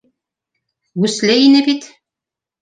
Үсле 1.07 1.35
ине 1.45 1.61
бит 1.69 1.83